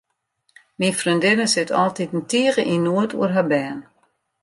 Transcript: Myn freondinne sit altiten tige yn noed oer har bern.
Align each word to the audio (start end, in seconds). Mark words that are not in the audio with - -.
Myn 0.79 0.97
freondinne 0.99 1.47
sit 1.51 1.73
altiten 1.81 2.21
tige 2.31 2.63
yn 2.73 2.83
noed 2.85 3.11
oer 3.17 3.31
har 3.35 3.47
bern. 3.51 3.79